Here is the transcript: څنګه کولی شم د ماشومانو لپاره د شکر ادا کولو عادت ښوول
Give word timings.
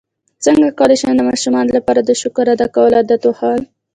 څنګه 0.45 0.75
کولی 0.79 0.95
شم 1.01 1.13
د 1.17 1.21
ماشومانو 1.29 1.75
لپاره 1.77 2.01
د 2.03 2.11
شکر 2.21 2.45
ادا 2.53 2.67
کولو 2.75 2.95
عادت 2.99 3.21
ښوول 3.37 3.61